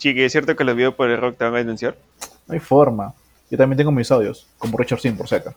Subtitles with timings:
[0.00, 1.94] Chiqui, ¿es cierto que los videos por el rock te van a denunciar?
[2.48, 3.12] No hay forma.
[3.50, 5.54] Yo también tengo mis audios, como Richard Sin por seca.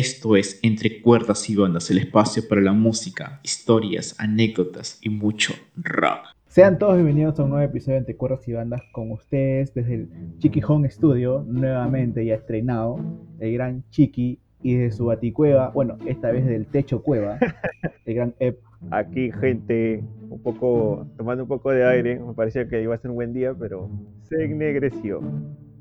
[0.00, 5.52] Esto es Entre Cuerdas y Bandas, el espacio para la música, historias, anécdotas y mucho
[5.76, 6.20] rock.
[6.46, 9.94] Sean todos bienvenidos a un nuevo episodio de Entre Cuerdas y Bandas con ustedes desde
[9.96, 12.98] el Chiqui Home Studio, nuevamente ya estrenado,
[13.40, 17.38] el gran Chiqui y desde su baticueva, bueno, esta vez del techo cueva,
[18.06, 18.58] el gran Ep.
[18.90, 22.18] Aquí, gente, un poco, tomando un poco de aire.
[22.18, 23.90] Me parecía que iba a ser un buen día, pero
[24.22, 25.20] se ennegreció.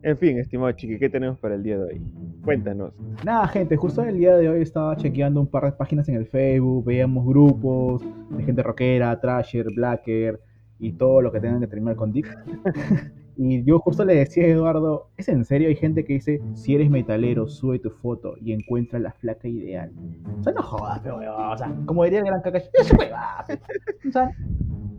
[0.04, 2.02] En fin, estimado Chiqui, ¿qué tenemos para el día de hoy?
[2.44, 2.94] Cuéntanos.
[3.26, 6.26] Nada, gente, justo el día de hoy estaba chequeando un par de páginas en el
[6.26, 10.40] Facebook, veíamos grupos de gente rockera, trasher, blacker
[10.80, 12.28] y todo lo que tengan que terminar con Dick.
[13.38, 15.68] y yo justo le decía a Eduardo, ¿es en serio?
[15.68, 19.92] Hay gente que dice, si eres metalero, sube tu foto y encuentra la flaca ideal.
[20.40, 22.64] O sea, no jodas, pero o sea, como diría el gran pe".
[24.08, 24.32] O sea,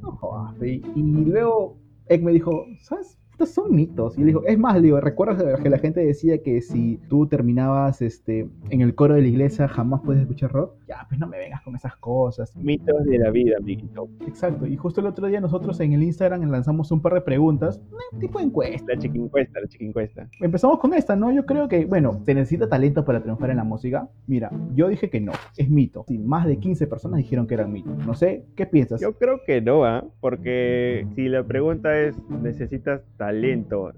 [0.02, 0.54] no jodas.
[0.62, 1.76] Y, y luego
[2.10, 3.19] Ek me dijo, ¿sabes?
[3.40, 4.18] Estos son mitos.
[4.18, 7.26] Y le digo, es más, le digo, ¿recuerdas que la gente decía que si tú
[7.26, 10.74] terminabas este, en el coro de la iglesia jamás puedes escuchar rock?
[10.86, 12.54] Ya, pues no me vengas con esas cosas.
[12.54, 14.10] Mitos de la vida, amiguito.
[14.26, 17.80] Exacto, y justo el otro día nosotros en el Instagram lanzamos un par de preguntas,
[18.12, 18.92] un tipo de encuesta.
[18.92, 20.28] La chiqui encuesta, la chiqui encuesta.
[20.38, 21.32] Empezamos con esta, ¿no?
[21.32, 24.06] Yo creo que, bueno, ¿se necesita talento para triunfar en la música?
[24.26, 26.04] Mira, yo dije que no, es mito.
[26.08, 27.96] Sí, más de 15 personas dijeron que eran mitos.
[28.06, 29.00] No sé, ¿qué piensas?
[29.00, 30.04] Yo creo que no, ¿ah?
[30.20, 33.29] Porque si la pregunta es, ¿necesitas talento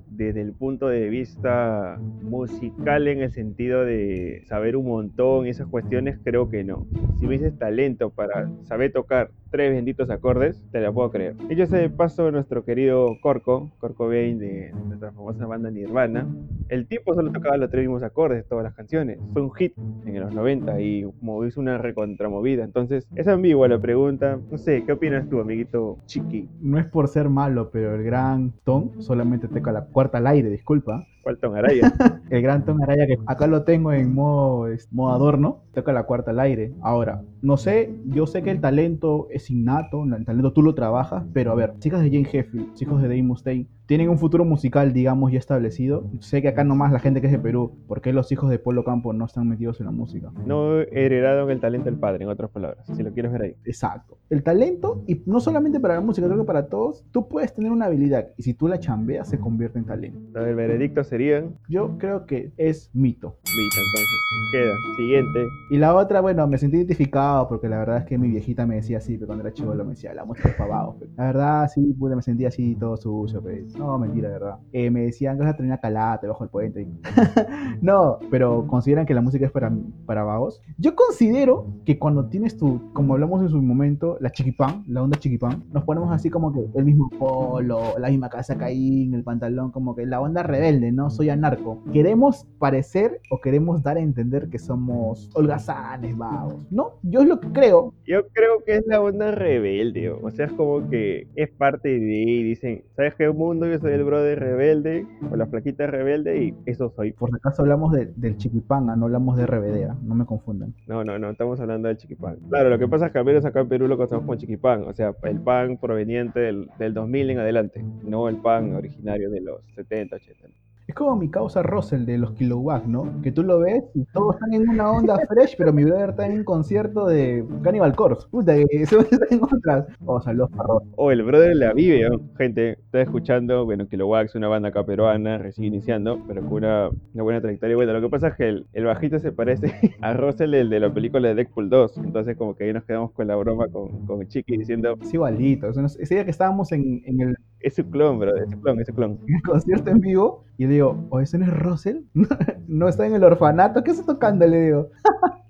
[0.07, 6.19] desde el punto de vista musical en el sentido de saber un montón esas cuestiones?
[6.25, 6.87] Creo que no.
[7.19, 11.37] Si me talento para saber tocar tres benditos acordes, te la puedo creer.
[11.55, 16.27] Yo sé de paso nuestro querido Corco, Corco Bain de nuestra famosa banda Nirvana,
[16.71, 19.19] el tipo solo tocaba los tres mismos acordes de todas las canciones.
[19.35, 19.75] Fue un hit
[20.07, 21.07] en los 90 y
[21.47, 22.65] hizo una recontramovida.
[22.65, 24.41] Entonces, es ambigua la pregunta.
[24.51, 26.49] No sé, ¿qué opinas tú, amiguito Chiqui?
[26.61, 30.49] No es por ser malo, pero el gran Tom solamente toca la cuarta al aire,
[30.49, 31.07] disculpa.
[31.25, 31.93] Walton Araya.
[32.31, 36.05] El gran Tom Araya que acá lo tengo en modo, es- modo adorno, toca la
[36.05, 36.73] cuarta al aire.
[36.83, 41.25] Ahora, no sé, yo sé que el talento es innato, el talento tú lo trabajas,
[41.33, 44.95] pero a ver, chicas de Jane Heffield, chicos de Dave Mustaine, tienen un futuro musical,
[44.95, 46.09] digamos, ya establecido.
[46.21, 48.59] Sé que acá nomás la gente que es de Perú, ¿por qué los hijos de
[48.59, 50.33] Polo Campo no están metidos en la música?
[50.47, 53.55] No heredaron el talento del padre, en otras palabras, si lo quieres ver ahí.
[53.67, 54.17] Exacto.
[54.31, 57.71] El talento, y no solamente para la música, creo que para todos, tú puedes tener
[57.71, 60.41] una habilidad y si tú la chambeas se convierte en talento.
[60.41, 63.37] El veredicto sería Yo creo que es mito.
[63.45, 64.23] Vita, entonces.
[64.53, 64.75] Queda.
[64.97, 65.49] Siguiente.
[65.71, 68.77] Y la otra, bueno, me sentí identificado porque la verdad es que mi viejita me
[68.77, 71.09] decía así, pero cuando era chivo me decía, la música es pe".
[71.17, 73.65] La verdad, sí, puta, me sentía así todo sucio, pe.
[73.83, 74.59] No, mentira, de verdad.
[74.73, 76.87] Eh, me decían que vas a tener una calata bajo el puente.
[77.83, 79.73] no, pero consideran que la música es para,
[80.07, 80.63] para vagos.
[80.79, 85.19] Yo considero que cuando tienes tu, como hablamos en su momento, la chiquipán, la onda
[85.19, 89.73] chiquipán, nos ponemos así como que el mismo polo, la misma casa caín, el pantalón,
[89.73, 91.11] como que la onda rebelde, ¿no?
[91.11, 91.83] Soy anarco.
[91.93, 96.69] Queremos parecer o queremos dar a entender que somos holgazanes, vagos.
[96.71, 97.95] No, yo es lo que creo.
[98.07, 100.11] Yo creo que es la onda rebelde.
[100.11, 102.23] O sea, es como que es parte de.
[102.23, 103.67] Y dicen, ¿sabes qué mundo?
[103.73, 105.07] Yo soy el brother rebelde.
[105.31, 106.45] O la flaquita rebelde.
[106.45, 107.13] Y eso soy.
[107.13, 110.75] Por si acaso hablamos de- del chiquipán, no hablamos de rebedea, no me confundan.
[110.87, 111.31] No, no, no.
[111.31, 112.37] Estamos hablando del chiquipán.
[112.49, 114.83] Claro, lo que pasa es que al menos acá en Perú lo conocemos como chiquipán.
[114.85, 117.85] O sea, el pan proveniente del, del 2000 en adelante.
[118.05, 120.49] No el pan originario de los 70, 80.
[120.93, 123.23] Es como mi causa Russell de los Kilowatts, ¿no?
[123.23, 126.27] Que tú lo ves y todos están en una onda fresh, pero mi brother está
[126.27, 128.27] en un concierto de Cannibal Corpse.
[128.31, 128.97] Puta, que se
[129.31, 129.87] en otras.
[130.05, 130.91] Oh, saludos para Russell.
[130.97, 132.21] O el brother la vive, ¿no?
[132.37, 132.73] gente.
[132.73, 137.41] Está escuchando, bueno, Kilowax, una banda acá peruana, recién iniciando, pero con una, una buena
[137.41, 137.75] trayectoria.
[137.75, 139.73] Bueno, lo que pasa es que el, el bajito se parece
[140.03, 141.97] a Russell, el de la película de Deadpool 2.
[142.05, 145.71] Entonces, como que ahí nos quedamos con la broma con, con Chiqui diciendo, Es igualito.
[145.71, 148.81] Es- Ese día que estábamos en, en el, es su clon, bro, es su clon,
[148.81, 149.19] es su clon.
[149.27, 151.99] en el concierto en vivo y le digo, ¿o ese no es Russell?
[152.69, 154.47] no está en el orfanato, ¿qué está tocando?
[154.47, 154.89] Le digo.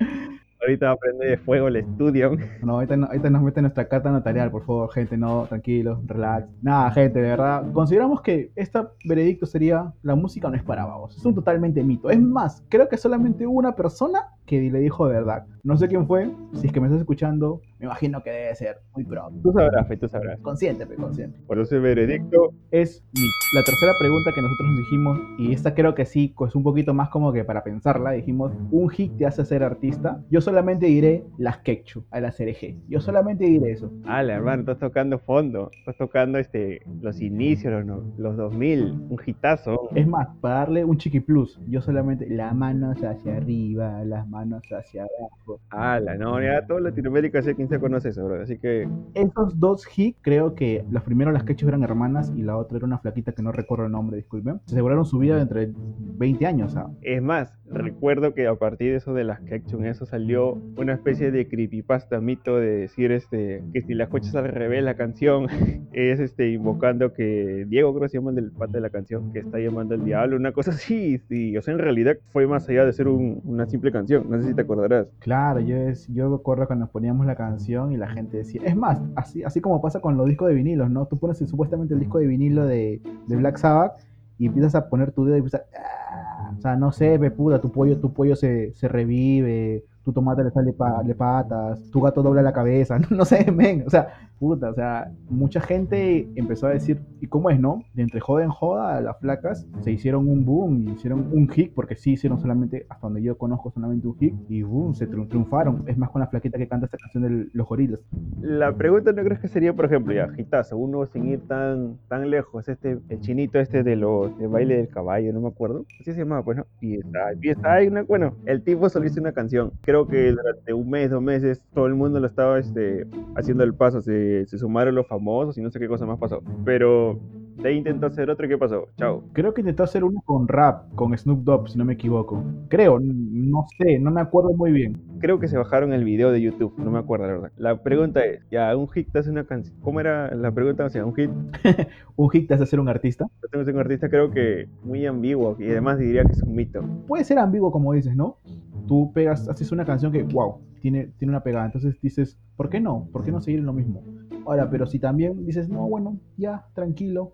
[0.64, 2.36] Ahorita va a prender de fuego el estudio.
[2.62, 6.46] No, ahorita, no- ahorita nos mete nuestra carta notarial, por favor, gente, no, tranquilos, relax.
[6.62, 11.16] Nada, gente, de verdad, consideramos que este veredicto sería, la música no es para vagos,
[11.16, 12.10] es un totalmente mito.
[12.10, 15.46] Es más, creo que solamente hubo una persona que le dijo de verdad.
[15.64, 18.78] No sé quién fue, si es que me estás escuchando, me imagino que debe ser
[18.94, 19.40] muy pronto.
[19.42, 20.38] Tú sabrás, Fe, tú sabrás.
[20.40, 21.40] Consciente, Fe, consciente.
[21.48, 23.22] Por eso ese veredicto es mi.
[23.56, 26.94] La tercera pregunta que nosotros nos dijimos, y esta creo que sí, es un poquito
[26.94, 30.22] más como que para pensarla, dijimos, un hit te hace ser artista.
[30.30, 32.78] Yo solamente diré las quechu a las hereje.
[32.88, 33.90] Yo solamente diré eso.
[34.04, 35.68] la hermano, estás tocando fondo.
[35.80, 39.08] Estás tocando este, los inicios, los, los 2000.
[39.10, 39.88] Un hitazo.
[39.96, 44.62] Es más, para darle un chiqui plus, yo solamente las manos hacia arriba, las manos
[44.70, 45.60] hacia abajo.
[46.04, 48.42] la no, ya toda Latinoamérica hace 15 te bro.
[48.42, 48.88] Así que.
[49.14, 52.86] Esos dos hits, creo que las primero las quechas eran hermanas y la otra era
[52.86, 54.60] una flaquita que no recuerdo el nombre, disculpen.
[54.66, 56.74] Se aseguraron su vida entre 20 años.
[57.02, 61.30] Es más, recuerdo que a partir de eso de las Ketchum, eso salió una especie
[61.30, 65.46] de creepypasta mito de decir este que si la escuchas al revés la canción
[65.92, 69.32] es este invocando que Diego creo que se llama el del pata de la canción
[69.32, 72.68] que está llamando al diablo, una cosa así, sí, o sea, en realidad fue más
[72.68, 75.06] allá de ser un- una simple canción, no sé si te acordarás.
[75.20, 79.00] Claro, yo, es, yo recuerdo cuando poníamos la canción y la gente decía, es más,
[79.16, 81.06] así, así como pasa con los discos de vinilos, ¿no?
[81.06, 83.92] Tú pones supuestamente el disco de vinilo de, de Black Sabbath
[84.38, 86.11] y empiezas a poner tu dedo y empiezas, "Ah",
[86.58, 90.42] o sea, no sé, ve puta, tu pollo, tu pollo se, se revive, tu tomate
[90.44, 93.90] le sale pa- de patas, tu gato dobla la cabeza, no, no sé, men, o
[93.90, 94.08] sea,
[94.38, 97.84] puta, o sea, mucha gente empezó a decir, ¿y cómo es, no?
[97.94, 101.72] De entre joda en joda, las flacas se hicieron un boom, y hicieron un hit,
[101.74, 105.28] porque sí hicieron solamente, hasta donde yo conozco, solamente un hit, y boom, se triun-
[105.28, 105.84] triunfaron.
[105.86, 108.00] Es más con la flaquita que canta esta canción de los gorilas.
[108.40, 112.28] La pregunta no crees que sería, por ejemplo, ya, Gitazo, uno sin ir tan, tan
[112.28, 116.12] lejos, este, el chinito este de los, de baile del caballo, no me acuerdo, así
[116.12, 116.66] se llamaba, pues, ¿no?
[116.80, 120.32] Y está, y está ahí, una- bueno, el tipo solo hizo una canción, creo que
[120.32, 123.06] durante un mes, dos meses, todo el mundo lo estaba, este,
[123.36, 126.42] haciendo el paso, se, se sumaron los famosos y no sé qué cosa más pasó,
[126.64, 127.20] pero
[127.58, 128.88] de ahí intentó hacer otro y ¿qué pasó?
[128.96, 129.22] Chao.
[129.34, 132.42] Creo que intentó hacer uno con rap, con Snoop Dogg, si no me equivoco.
[132.68, 134.98] Creo, no sé, no me acuerdo muy bien.
[135.20, 137.52] Creo que se bajaron el video de YouTube, no me acuerdo la verdad.
[137.58, 140.86] La pregunta es, ya, un hit te hace una canción, ¿cómo era la pregunta?
[140.86, 141.30] O sea, un hit
[142.16, 143.26] Un hit te hace ser un artista.
[143.42, 146.82] Yo tengo un artista creo que muy ambiguo y además diría que es un mito.
[147.06, 148.38] Puede ser ambiguo, como dices, ¿no?
[148.86, 151.66] Tú pegas, haces una canción que, wow, tiene, tiene una pegada.
[151.66, 153.08] Entonces dices, ¿por qué no?
[153.12, 154.02] ¿Por qué no seguir en lo mismo?
[154.44, 157.32] Ahora, pero si también dices, no, bueno, ya, tranquilo,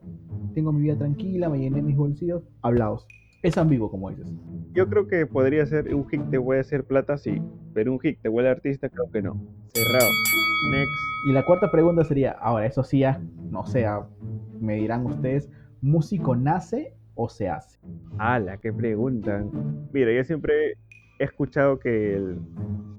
[0.54, 3.06] tengo mi vida tranquila, me llené mis bolsillos, hablaos.
[3.42, 4.26] Es ambiguo, como dices.
[4.72, 7.40] Yo creo que podría ser un hit te puede hacer plata, sí,
[7.72, 9.40] pero un hit te huele artista, creo que no.
[9.72, 10.10] Cerrado.
[10.70, 10.92] Next.
[11.28, 13.86] Y la cuarta pregunta sería, ahora, eso sí, ya, no sé,
[14.60, 15.48] me dirán ustedes,
[15.80, 17.78] ¿músico nace o se hace?
[18.18, 19.50] Ala, qué preguntan.
[19.92, 20.76] Mira, yo siempre
[21.18, 22.38] he escuchado que el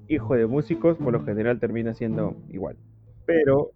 [0.08, 2.76] hijo de músicos por lo general termina siendo igual.
[3.26, 3.70] Pero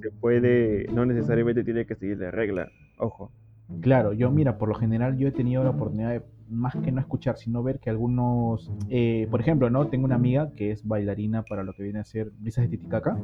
[0.00, 2.68] se puede, no necesariamente tiene que seguir la regla.
[2.98, 3.32] Ojo.
[3.80, 6.22] Claro, yo mira, por lo general yo he tenido la oportunidad de
[6.52, 10.52] más que no escuchar, sino ver que algunos, eh, por ejemplo, no, tengo una amiga
[10.54, 13.18] que es bailarina para lo que viene a ser Brisas de Titicaca.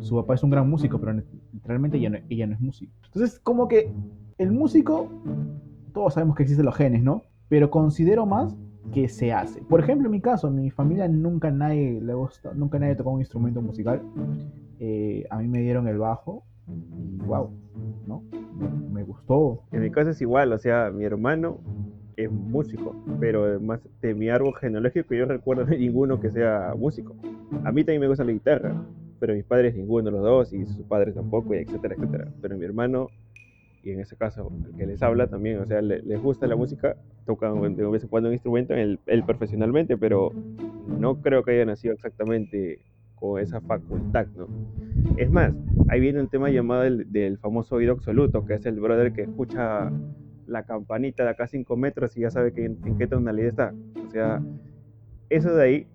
[0.00, 1.20] Su papá es un gran músico, pero
[1.52, 2.92] literalmente ella no, ella no es músico.
[3.04, 3.92] Entonces, como que
[4.38, 5.10] el músico,
[5.92, 7.22] todos sabemos que existen los genes, ¿no?
[7.48, 8.56] Pero considero más
[8.92, 9.60] que se hace.
[9.62, 13.10] Por ejemplo, en mi caso, en mi familia nunca nadie le gusta, nunca nadie tocó
[13.10, 14.02] un instrumento musical.
[14.80, 17.50] Eh, a mí me dieron el bajo y wow,
[18.06, 18.22] ¿no?
[18.92, 19.62] Me, gustó.
[19.72, 21.58] En mi caso es igual, o sea, mi hermano
[22.16, 27.14] es músico, pero además de mi árbol genealógico yo recuerdo de ninguno que sea músico.
[27.64, 28.74] A mí también me gusta la guitarra,
[29.20, 32.28] pero mis padres ninguno de los dos y sus padres tampoco, y etcétera, etcétera.
[32.42, 33.08] Pero mi hermano,
[33.82, 36.56] y en ese caso el que les habla también, o sea, le- les gusta la
[36.56, 36.96] música,
[37.26, 40.32] tocan de vez en cuando un instrumento, él, él profesionalmente, pero
[40.98, 42.80] no creo que haya nacido exactamente
[43.14, 44.48] con esa facultad, ¿no?
[45.16, 45.52] Es más,
[45.88, 49.22] ahí viene un tema llamado el- del famoso oído absoluto, que es el brother que
[49.22, 49.90] escucha
[50.46, 53.48] la campanita de acá a 5 metros y ya sabe que en, en qué tonalidad
[53.48, 53.74] está.
[54.06, 54.40] O sea,
[55.28, 55.86] eso de ahí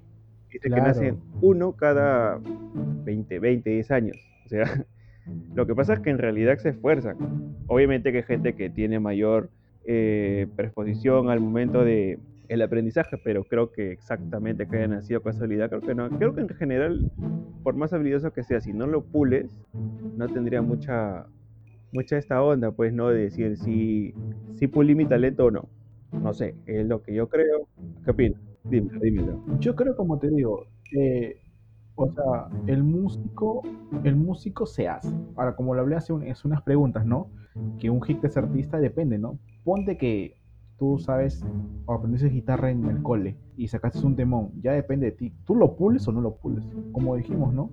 [0.52, 0.84] dice Claro.
[0.84, 2.40] que nace uno cada
[3.06, 4.18] 20, 20, 10 años.
[4.46, 4.86] O sea,
[5.56, 7.18] lo que pasa es que en realidad se esfuerzan.
[7.68, 9.50] Obviamente que hay gente que tiene mayor
[9.86, 15.70] eh, predisposición al momento de el aprendizaje, pero creo que exactamente que haya nacido habilidad,
[15.70, 16.10] creo que no.
[16.10, 17.12] Creo que en general,
[17.64, 19.58] por más habilidoso que sea, si no lo pules,
[20.18, 21.26] no tendría mucha
[21.94, 23.10] mucha esta onda, pues, ¿no?
[23.10, 24.14] De decir si,
[24.56, 25.70] si pulí mi talento o no.
[26.12, 27.68] No sé, es lo que yo creo.
[28.04, 28.42] ¿Qué opinas?
[28.64, 29.60] Dímelo, dímelo.
[29.60, 30.66] Yo creo, como te digo,
[30.96, 31.38] eh,
[31.96, 33.62] o sea, el músico,
[34.04, 35.12] el músico se hace.
[35.36, 37.28] Ahora, como lo hablé hace, un- hace unas preguntas, ¿no?
[37.80, 39.38] Que un hit es artista depende, ¿no?
[39.64, 40.36] Ponte que
[40.78, 41.46] tú sabes
[41.86, 45.34] o aprendiste guitarra en el cole y sacaste un temón, ya depende de ti.
[45.46, 46.64] ¿Tú lo pules o no lo pules?
[46.92, 47.70] Como dijimos, ¿no?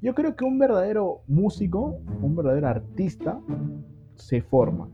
[0.00, 3.40] Yo creo que un verdadero músico, un verdadero artista,
[4.16, 4.88] se forma.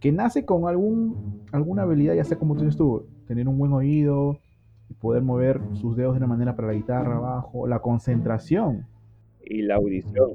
[0.00, 3.72] Que nace con algún, alguna habilidad, ya sea como tú dices tú, tener un buen
[3.72, 4.38] oído,
[4.94, 8.86] poder mover sus dedos de una manera para la guitarra, bajo, la concentración.
[9.50, 10.32] y la audición.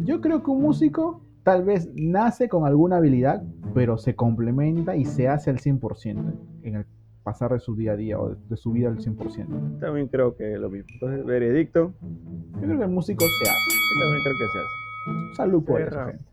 [0.00, 3.42] Yo creo que un músico tal vez nace con alguna habilidad,
[3.74, 6.32] pero se complementa y se hace al 100%
[6.62, 6.84] en el
[7.24, 9.80] pasar de su día a día o de su vida al 100%.
[9.80, 10.88] También creo que es lo mismo.
[10.92, 11.92] Entonces, veredicto,
[12.54, 13.70] Yo creo que el músico se hace.
[13.94, 15.36] yo también creo que se hace.
[15.36, 16.24] Salud por eso, gente.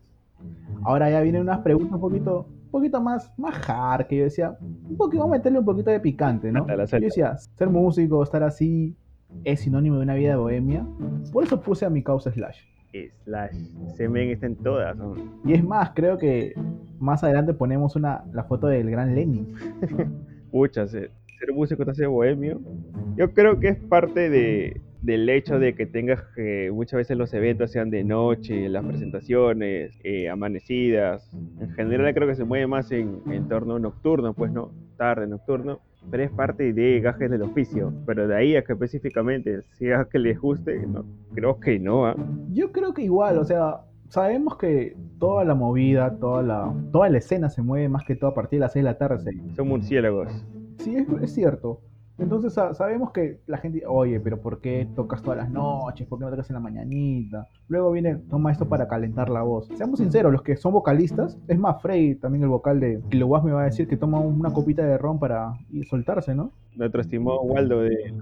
[0.82, 4.96] Ahora ya vienen unas preguntas un poquito, poquito más, más hard, que yo decía, un
[4.96, 6.66] poquito, vamos a meterle un poquito de picante, ¿no?
[6.66, 8.96] Yo decía, ser músico, estar así,
[9.44, 10.86] es sinónimo de una vida bohemia.
[11.32, 12.58] Por eso puse a mi causa Slash.
[13.24, 13.56] Slash.
[13.88, 14.96] Ese men está en todas.
[14.96, 15.14] ¿no?
[15.44, 16.54] Y es más, creo que
[16.98, 19.46] más adelante ponemos una, la foto del gran Lenny.
[20.50, 22.60] Pucha, ser, ser músico te hace bohemio.
[23.16, 27.32] Yo creo que es parte de, del hecho de que tengas que muchas veces los
[27.32, 31.30] eventos sean de noche, las presentaciones, eh, amanecidas.
[31.60, 35.80] En general creo que se mueve más en entorno nocturno, pues no, tarde, nocturno.
[36.10, 37.92] Pero es parte de gajes del oficio.
[38.06, 41.04] Pero de ahí a que específicamente sea que les guste, no,
[41.34, 42.06] creo que no.
[42.06, 42.16] ¿ah?
[42.52, 47.18] Yo creo que igual, o sea, sabemos que toda la movida, toda la, toda la
[47.18, 49.18] escena se mueve más que todo a partir de las 6 de la tarde.
[49.32, 50.28] se- Son murciélagos.
[50.78, 51.80] Sí, es, es cierto.
[52.20, 56.06] Entonces sa- sabemos que la gente, oye, pero ¿por qué tocas todas las noches?
[56.06, 57.46] ¿Por qué no tocas en la mañanita?
[57.68, 59.68] Luego viene, toma esto para calentar la voz.
[59.76, 63.42] Seamos sinceros, los que son vocalistas, es más, Frey, también el vocal de Kilo Was
[63.44, 65.54] me va a decir que toma una copita de ron para
[65.88, 66.52] soltarse, ¿no?
[66.76, 68.14] Nuestro estimado Waldo de.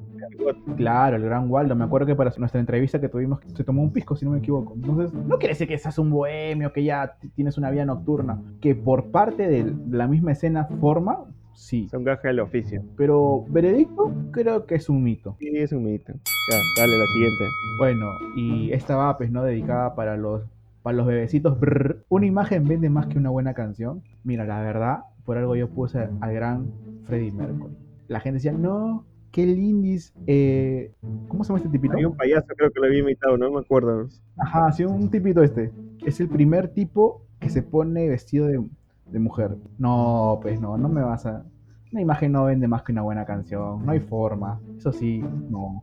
[0.77, 1.75] Claro, el gran Waldo.
[1.77, 4.39] Me acuerdo que para nuestra entrevista que tuvimos se tomó un pisco, si no me
[4.39, 4.73] equivoco.
[4.75, 8.41] Entonces, no quiere decir que seas un bohemio, que ya tienes una vida nocturna.
[8.61, 11.25] Que por parte de la misma escena forma,
[11.59, 11.89] sí.
[11.89, 12.83] Son gajes del oficio.
[12.97, 15.37] Pero veredicto, creo que es un mito.
[15.39, 16.13] Sí, es un mito.
[16.13, 17.45] Ya, dale la siguiente.
[17.79, 19.43] Bueno, y esta va, pues, ¿no?
[19.43, 20.45] Dedicada para los,
[20.83, 21.59] para los bebecitos.
[21.59, 22.05] Brr.
[22.09, 24.03] Una imagen vende más que una buena canción.
[24.25, 26.73] Mira, la verdad, por algo yo puse al gran
[27.05, 27.75] Freddie Mercury.
[28.07, 30.15] La gente decía, no, qué lindis.
[30.27, 30.93] Eh,
[31.29, 31.97] ¿Cómo se llama este tipito?
[31.97, 34.09] Hay un payaso, creo que lo había imitado, no me acuerdo.
[34.37, 35.73] Ajá, sí, un tipito este.
[36.07, 38.63] Es el primer tipo que se pone vestido de,
[39.11, 39.57] de mujer.
[39.79, 41.45] No, pues no, no me vas a...
[41.93, 43.85] Una imagen no vende más que una buena canción.
[43.85, 44.61] No hay forma.
[44.77, 45.83] Eso sí, no.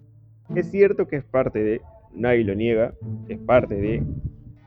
[0.53, 1.81] Es cierto que es parte de,
[2.13, 2.93] nadie lo niega,
[3.27, 4.03] es parte de,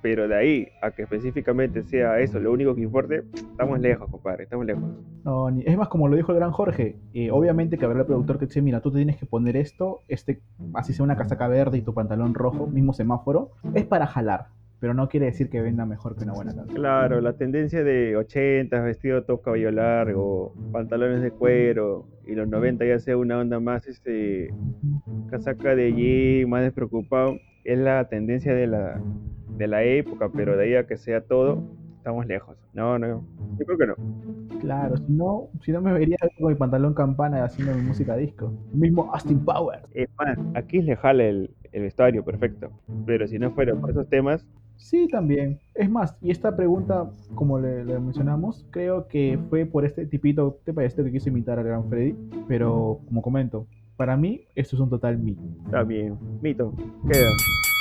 [0.02, 4.42] pero de ahí a que específicamente sea eso lo único que importe, estamos lejos, compadre,
[4.44, 4.82] estamos lejos.
[5.24, 8.06] No, ni- es más, como lo dijo el gran Jorge, eh, obviamente que habrá el
[8.06, 10.40] productor que dice, mira, tú te tienes que poner esto, este,
[10.74, 14.46] así sea una casaca verde y tu pantalón rojo, mismo semáforo, es para jalar,
[14.80, 16.76] pero no quiere decir que venda mejor que una buena canción.
[16.76, 22.84] Claro, la tendencia de 80, vestido todo cabello largo, pantalones de cuero, y los 90
[22.84, 24.52] ya sea una onda más, este,
[25.30, 29.00] casaca de jean, más despreocupado, es la tendencia de la,
[29.56, 31.62] de la época, pero de ahí a que sea todo,
[31.96, 32.56] estamos lejos.
[32.72, 33.24] No, no,
[33.58, 34.60] yo creo que no.
[34.60, 38.52] Claro, si no, si no me vería con mi pantalón campana haciendo mi música disco.
[38.72, 39.82] Mismo Austin Powers.
[39.92, 42.70] Es más, aquí le jala el, el vestuario perfecto,
[43.06, 44.46] pero si no fuera por esos temas,
[44.78, 45.60] Sí, también.
[45.74, 50.60] Es más, y esta pregunta, como le, le mencionamos, creo que fue por este tipito,
[50.64, 52.14] te parece que quiso imitar al gran Freddy,
[52.46, 53.66] pero como comento,
[53.96, 55.42] para mí esto es un total mito.
[55.66, 56.16] está bien.
[56.40, 56.72] Mito,
[57.10, 57.30] queda.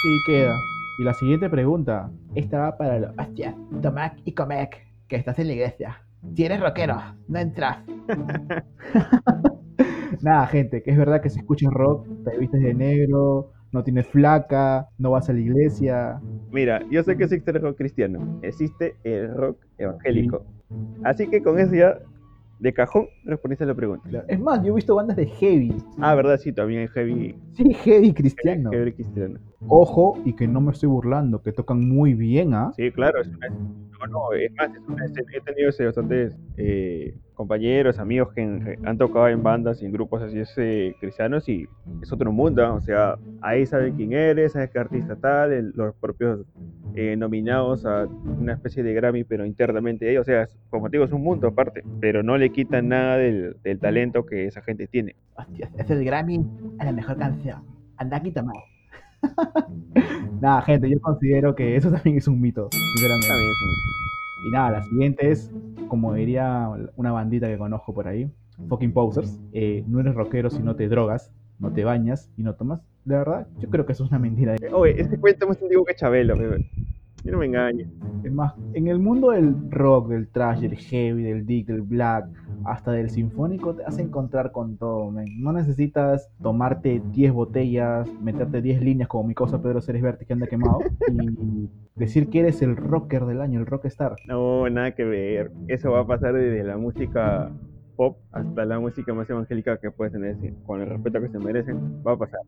[0.01, 0.55] Sí, queda.
[0.99, 5.47] Y la siguiente pregunta, esta va para los hostia, Tomac y Comec, que estás en
[5.47, 6.01] la iglesia.
[6.35, 7.77] Si eres rockero, no entras.
[10.21, 14.07] Nada, gente, que es verdad que si escuchas rock, te vistes de negro, no tienes
[14.07, 16.19] flaca, no vas a la iglesia.
[16.51, 20.43] Mira, yo sé que existe el rock cristiano, existe el rock evangélico.
[21.03, 21.99] Así que con eso ya,
[22.59, 24.25] de cajón, respondiste a la pregunta.
[24.27, 25.75] Es más, yo he visto bandas de heavy.
[25.99, 28.71] Ah, verdad, sí, también hay heavy, Sí, heavy cristiano.
[28.71, 29.39] heavy cristiano.
[29.67, 32.71] Ojo, y que no me estoy burlando, que tocan muy bien, ¿ah?
[32.75, 35.05] Sí, claro, es una, no, no, es más, es una.
[35.05, 40.21] He tenido ese, bastantes eh, compañeros, amigos que han tocado en bandas y en grupos
[40.23, 41.67] así ese, cristianos y
[42.01, 45.95] es otro mundo, o sea, ahí saben quién eres, sabes qué artista tal, el- los
[45.95, 46.41] propios
[46.95, 50.97] eh, nominados a una especie de Grammy, pero internamente ellos, o sea, es- como te
[50.97, 54.61] digo, es un mundo aparte, pero no le quitan nada del, del talento que esa
[54.63, 55.15] gente tiene.
[55.37, 56.43] Hostia, es el Grammy
[56.79, 57.61] a la mejor canción.
[57.97, 58.57] Anda aquí, Tomás.
[60.41, 63.27] Nada, gente, yo considero que eso también es un mito, sinceramente.
[63.27, 64.47] También es un mito.
[64.47, 65.51] Y nada, la siguiente es,
[65.87, 68.29] como diría una bandita que conozco por ahí,
[68.69, 69.39] fucking posers.
[69.53, 72.81] eh, no eres rockero si no te drogas, no te bañas y no tomas.
[73.05, 74.55] De verdad, yo creo que eso es una mentira.
[74.73, 76.65] Oye, este cuento es más antiguo que Chabelo, bebé.
[77.23, 77.87] Yo no me engañes.
[78.23, 82.27] Es más, en el mundo del rock, del trash, del heavy, del dick, del black,
[82.65, 85.41] hasta del sinfónico, te vas a encontrar con todo, men.
[85.41, 90.33] No necesitas tomarte 10 botellas, meterte 10 líneas como mi cosa Pedro Ceres Verte que
[90.33, 90.79] anda quemado
[91.11, 94.15] y decir que eres el rocker del año, el rockstar.
[94.27, 95.51] No, nada que ver.
[95.67, 97.51] Eso va a pasar desde la música
[97.95, 102.01] pop hasta la música más evangélica que puedes tener, con el respeto que se merecen.
[102.05, 102.41] Va a pasar.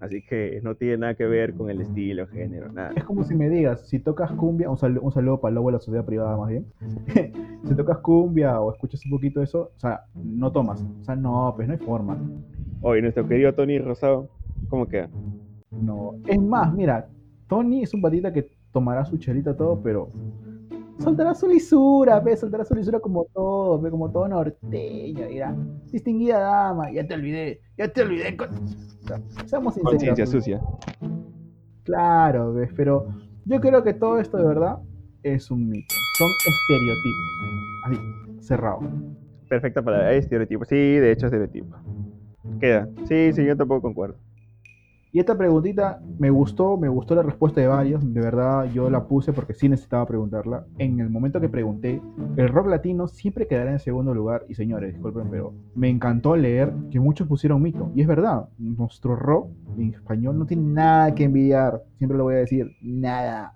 [0.00, 2.92] Así que no tiene nada que ver con el estilo, género, nada.
[2.96, 5.68] Es como si me digas, si tocas cumbia, un saludo, un saludo para el lobo
[5.68, 6.66] de la sociedad privada más bien.
[7.64, 10.82] si tocas cumbia o escuchas un poquito de eso, o sea, no tomas.
[11.02, 12.18] O sea, no, pues no hay forma.
[12.80, 14.30] Oye, nuestro querido Tony Rosado,
[14.70, 15.10] ¿cómo queda?
[15.70, 16.14] No.
[16.26, 17.06] Es más, mira,
[17.46, 20.10] Tony es un patita que tomará su chelita todo, pero
[21.02, 25.56] soltará su lisura, ve, soltará su lisura como todo, ve, como todo norteño, dirá,
[25.90, 28.36] distinguida dama, ya te olvidé, ya te olvidé.
[28.36, 28.48] con-".
[28.48, 29.92] O sea, seamos sinceros.
[29.92, 30.60] Conciencia sucia.
[31.84, 33.06] Claro, ves, pero
[33.46, 34.78] yo creo que todo esto de verdad
[35.22, 35.94] es un mito.
[36.18, 37.26] Son estereotipos.
[37.84, 38.80] Así, cerrado.
[39.48, 40.64] Perfecta palabra, estereotipo.
[40.64, 41.76] Sí, de hecho, estereotipo.
[42.60, 42.88] Queda.
[43.06, 44.16] Sí, sí, yo tampoco concuerdo.
[45.12, 49.08] Y esta preguntita me gustó, me gustó la respuesta de varios, de verdad yo la
[49.08, 50.66] puse porque sí necesitaba preguntarla.
[50.78, 52.00] En el momento que pregunté,
[52.36, 54.44] el rock latino siempre quedará en segundo lugar.
[54.48, 57.90] Y señores, disculpen, pero me encantó leer que muchos pusieron mito.
[57.94, 61.82] Y es verdad, nuestro rock en español no tiene nada que envidiar.
[61.98, 63.54] Siempre lo voy a decir, nada.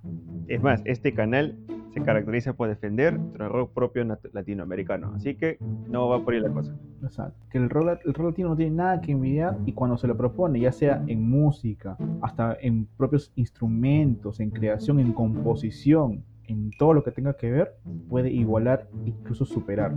[0.49, 1.57] Es más, este canal
[1.95, 5.13] se caracteriza por defender nuestro rock propio latinoamericano.
[5.15, 5.59] Así que
[5.89, 6.77] no va por ahí la cosa.
[7.03, 7.39] Exacto.
[7.51, 10.17] Que el rock, el rock latino no tiene nada que envidiar y cuando se lo
[10.17, 16.95] propone, ya sea en música, hasta en propios instrumentos, en creación, en composición, en todo
[16.95, 17.77] lo que tenga que ver,
[18.09, 19.95] puede igualar, incluso superar.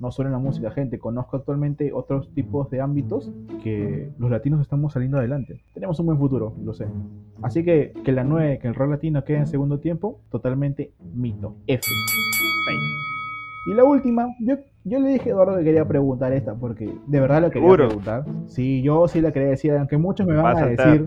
[0.00, 3.32] No solo en la música, gente, conozco actualmente otros tipos de ámbitos
[3.64, 5.60] que los latinos estamos saliendo adelante.
[5.74, 6.86] Tenemos un buen futuro, lo sé.
[7.42, 11.54] Así que que la 9, que el rock latino quede en segundo tiempo, totalmente mito.
[11.66, 11.82] F.
[13.66, 17.20] Y la última, yo, yo le dije a Eduardo que quería preguntar esta, porque de
[17.20, 17.86] verdad lo quería ¿Seguro?
[17.88, 18.24] preguntar.
[18.46, 21.06] Sí, yo sí la quería decir, aunque muchos me Va van a a, decir,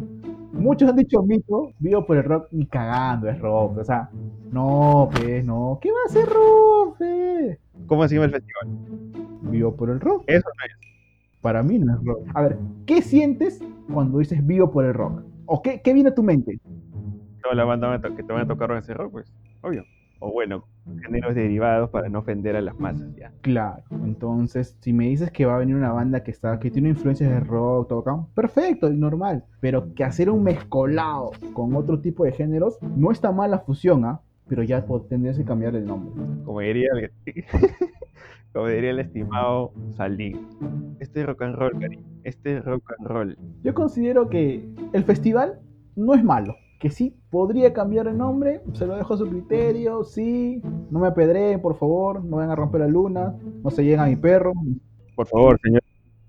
[0.53, 4.09] muchos han dicho mito, vivo por el rock, ni cagando es rock, o sea,
[4.51, 6.97] no, pues, no, ¿qué va a ser rock?
[7.87, 8.67] ¿Cómo se llama el festival?
[9.51, 11.41] Vivo por el rock, Eso no es.
[11.41, 12.27] para mí no es rock.
[12.33, 13.61] A ver, ¿qué sientes
[13.91, 15.23] cuando dices vivo por el rock?
[15.45, 16.59] ¿O qué, qué viene a tu mente?
[17.43, 19.33] Toda la banda que te van a tocar a ser rock, pues.
[19.61, 19.83] Obvio.
[20.23, 20.63] O bueno,
[21.01, 23.31] géneros derivados para no ofender a las masas, ya.
[23.41, 26.89] Claro, entonces si me dices que va a venir una banda que está que tiene
[26.89, 32.23] influencias de rock, acá, perfecto y normal, pero que hacer un mezcolado con otro tipo
[32.23, 34.21] de géneros no está mal la fusión, ¿ah?
[34.51, 36.11] Pero ya po- tendrías que cambiar el nombre.
[36.43, 37.09] Como diría el,
[38.53, 40.45] como diría el estimado Salín.
[40.99, 42.03] Este es rock and roll, cariño.
[42.25, 43.37] Este es rock and roll.
[43.63, 44.61] Yo considero que
[44.91, 45.61] el festival
[45.95, 50.03] no es malo, que sí podría cambiar el nombre, se lo dejo a su criterio,
[50.03, 53.33] sí, no me apedreen, por favor, no vayan a romper la luna,
[53.63, 54.51] no se lleguen a mi perro,
[55.15, 55.81] Por favor, señor.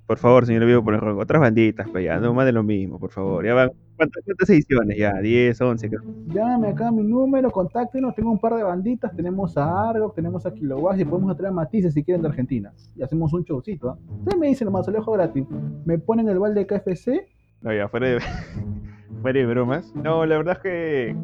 [0.06, 1.18] Por favor, señor Vivo por el rock.
[1.20, 3.44] Otras banditas, pues ya, no más de lo mismo, por favor.
[3.44, 3.70] Ya van.
[3.96, 4.98] ¿Cuántas, cuántas ediciones?
[4.98, 6.02] Ya, 10, 11, creo.
[6.26, 10.52] Llámame acá mi número, contáctenos, tengo un par de banditas, tenemos a Argo, tenemos a
[10.52, 12.72] Kilowatt y podemos traer a Matices si quieren de Argentina.
[12.96, 13.98] Y hacemos un showcito, ¿ah?
[14.18, 15.44] Ustedes me dicen lo dejo gratis.
[15.84, 17.28] Me ponen el balde de KFC,
[17.60, 18.20] No, ya, fuera de,
[19.22, 19.94] fuera de bromas.
[19.94, 21.16] No, la verdad es que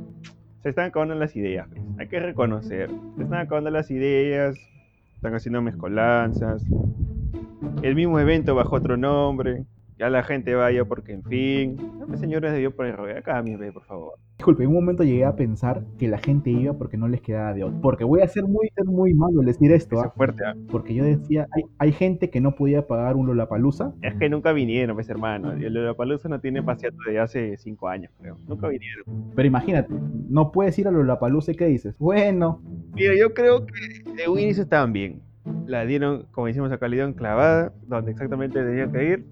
[0.63, 1.67] se están acabando las ideas.
[1.69, 1.83] pues.
[1.99, 2.91] Hay que reconocer.
[3.17, 4.57] Se están acabando las ideas.
[5.17, 6.65] Están haciendo mezcolanzas.
[7.83, 9.65] El mismo evento bajo otro nombre.
[9.99, 11.77] Ya la gente vaya porque, en fin.
[11.99, 13.11] No, pues, señores de Dios por el rock.
[13.19, 14.15] Acá, mi ve, por favor.
[14.39, 17.53] Disculpe, en un momento llegué a pensar que la gente iba porque no les quedaba
[17.53, 17.81] de otro.
[17.81, 20.07] Porque voy a ser muy, ser muy malo al decir esto, ¿ah?
[20.07, 20.55] es fuerte, ¿ah?
[20.71, 23.93] Porque yo decía, hay, hay gente que no podía pagar un Lollapalooza.
[24.03, 25.53] Es que nunca vinieron, pues, hermano.
[25.53, 28.37] El Lollapalooza no tiene paseato desde hace 5 años, creo.
[28.47, 29.05] Nunca vinieron.
[29.35, 29.93] Pero imagínate,
[30.29, 31.99] no puedes ir a Lollapalooza y ¿qué dices?
[31.99, 32.61] Bueno,
[32.95, 33.73] Mira, yo creo que
[34.13, 35.28] de inicio estaban bien.
[35.67, 39.27] La dieron, como decimos acá, le dieron clavada, donde exactamente tenían que ir.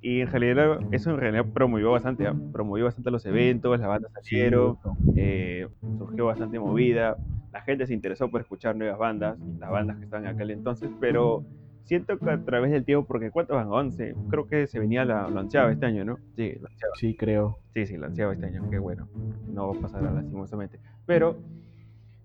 [0.00, 2.34] Y en realidad, eso en realidad promovió bastante, ¿ah?
[2.52, 4.76] promovió bastante los eventos, las bandas salieron,
[5.16, 7.16] eh, surgió bastante movida,
[7.52, 10.90] la gente se interesó por escuchar nuevas bandas, las bandas que estaban en aquel entonces,
[10.98, 11.44] pero
[11.84, 13.68] siento que a través del tiempo, porque ¿cuántos van?
[13.68, 16.16] 11, creo que se venía la, lo ansiaba este año, ¿no?
[16.34, 16.94] Sí, lo ansiaba.
[16.96, 17.58] sí, creo.
[17.74, 19.06] Sí, sí, lanceaba este año, qué bueno.
[19.52, 20.80] No pasará lastimosamente.
[21.06, 21.36] Pero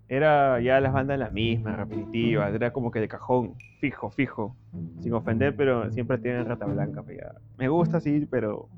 [0.09, 4.55] era ya las bandas las mismas, repetitivas, era como que de cajón, fijo, fijo,
[4.99, 7.03] sin ofender, pero siempre tienen rata blanca.
[7.03, 7.33] pues ya.
[7.57, 8.69] Me gusta, sí, pero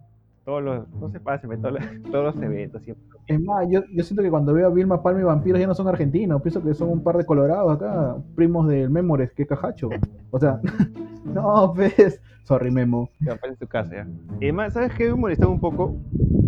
[0.43, 3.05] todos los, no se pasen, pues, todos los, todos los eventos siempre.
[3.27, 5.75] Es más, yo, yo siento que cuando veo a Vilma Palma y Vampiros ya no
[5.75, 9.89] son argentinos, pienso que son un par de colorados acá, primos del Memores, que cajacho.
[10.31, 10.59] O sea,
[11.25, 13.11] no, pues, sorry Memo.
[13.23, 14.07] que aparece en su casa ya.
[14.37, 15.95] Además, ¿sabes qué me molestaba un poco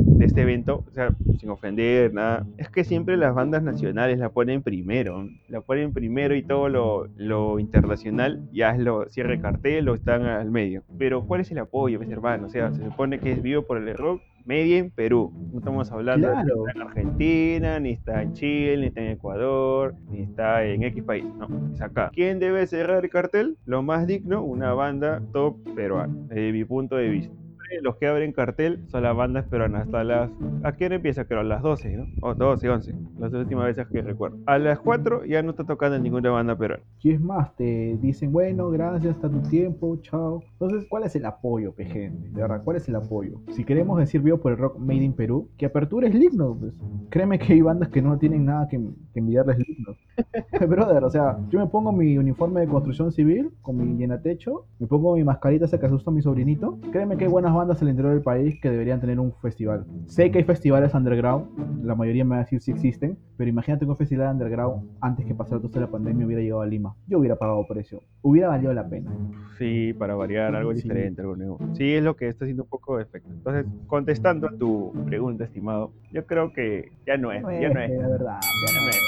[0.04, 0.84] de este evento?
[0.88, 2.46] O sea, sin ofender, nada.
[2.58, 5.28] Es que siempre las bandas nacionales la ponen primero.
[5.48, 10.26] La ponen primero y todo lo, lo internacional ya es lo cierre cartel o están
[10.26, 10.84] al medio.
[10.98, 12.50] Pero ¿cuál es el apoyo, mis hermanos?
[12.50, 14.22] O sea, se supone que es vivo por el rock.
[14.44, 15.32] Media en Perú.
[15.54, 16.68] No estamos hablando de Claro.
[16.68, 21.04] está en Argentina, ni está en Chile, ni está en Ecuador, ni está en X
[21.04, 21.26] país.
[21.38, 22.10] No, es acá.
[22.12, 23.58] ¿Quién debe cerrar el cartel?
[23.66, 27.36] Lo más digno, una banda top peruana, desde mi punto de vista.
[27.82, 29.86] Los que abren cartel son las bandas peruanas.
[29.86, 30.32] Hasta las.
[30.64, 31.26] ¿A qué hora empieza?
[31.26, 32.06] Creo a las 12, ¿no?
[32.22, 32.96] O 12, 11.
[33.20, 34.38] Las últimas veces que recuerdo.
[34.46, 36.84] A las 4 ya no está tocando ninguna banda peruana.
[37.02, 40.44] Y es más, te dicen, bueno, gracias, hasta tu tiempo, chao.
[40.54, 42.30] Entonces, ¿cuál es el apoyo, pe, gente?
[42.30, 43.42] De verdad, ¿cuál es el apoyo?
[43.50, 46.74] Si queremos decir vivo por el rock made in Perú, que apertura es digno, pues.
[47.10, 48.80] Créeme que hay bandas que no tienen nada que,
[49.14, 49.98] que envidiarles dignos.
[50.68, 54.88] Brother, o sea, yo me pongo mi uniforme de construcción civil con mi llenatecho, me
[54.88, 56.80] pongo mi mascarita esa que asusta a mi sobrinito.
[56.92, 59.86] Créeme que hay buenas bandas al interior del país que deberían tener un festival.
[60.08, 63.86] Sé que hay festivales underground, la mayoría me va a decir si existen, pero imagínate
[63.86, 66.96] que un festival underground antes que pasara toda la pandemia hubiera llegado a Lima.
[67.08, 69.12] Yo hubiera pagado precio, hubiera valido la pena.
[69.58, 70.82] Sí, para variar, algo Sí.
[70.82, 71.60] diferente, algo nuevo.
[71.74, 73.30] Sí, es lo que está haciendo un poco de efecto.
[73.32, 77.92] Entonces, contestando a tu pregunta, estimado, yo creo que ya no es, ya no es.
[77.92, 79.02] La verdad, ya no no es.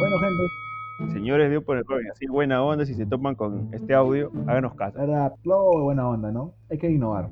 [0.00, 0.42] Bueno, gente,
[1.08, 4.74] Señores de por el joven, así buena onda, si se toman con este audio, háganos
[4.74, 4.98] caso.
[4.98, 6.54] verdad, buena onda, ¿no?
[6.70, 7.30] Hay que innovar.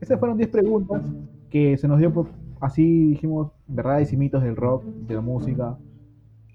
[0.00, 1.02] Esas fueron 10 preguntas
[1.48, 2.28] que se nos dio por,
[2.60, 5.78] así dijimos, verdades y mitos del rock, de la música.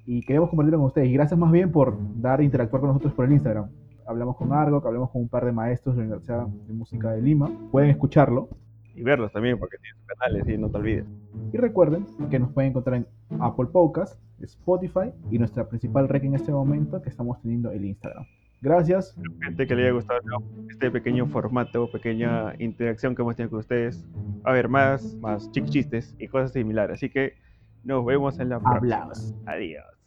[0.05, 1.07] Y queremos compartirlo con ustedes.
[1.07, 3.69] Y gracias más bien por dar interactuar con nosotros por el Instagram.
[4.05, 7.11] Hablamos con Argo, que hablamos con un par de maestros de la Universidad de Música
[7.11, 7.51] de Lima.
[7.71, 8.49] Pueden escucharlo.
[8.95, 11.05] Y verlos también, porque tienen sus canales, sí, no te olvides.
[11.53, 13.07] Y recuerden que nos pueden encontrar en
[13.39, 18.25] Apple Podcast, Spotify y nuestra principal red en este momento que estamos teniendo el Instagram.
[18.61, 19.15] Gracias.
[19.41, 20.19] Gente que le haya gustado
[20.69, 24.05] este pequeño formato, pequeña interacción que hemos tenido con ustedes.
[24.43, 26.95] A ver, más, más chistes y cosas similares.
[26.95, 27.35] Así que
[27.83, 28.77] nos vemos en la próxima.
[28.77, 29.33] Hablamos.
[29.45, 29.98] Adiós.